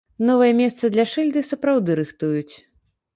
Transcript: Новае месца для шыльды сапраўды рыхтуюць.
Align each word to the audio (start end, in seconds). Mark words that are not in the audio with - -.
Новае 0.27 0.53
месца 0.61 0.89
для 0.95 1.05
шыльды 1.11 1.43
сапраўды 1.51 1.99
рыхтуюць. 2.01 2.55